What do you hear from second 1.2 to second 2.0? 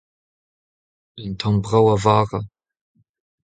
Un tamm brav a